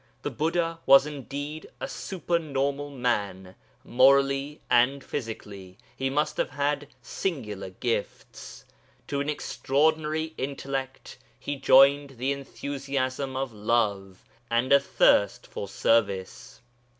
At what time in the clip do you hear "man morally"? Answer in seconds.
2.89-4.59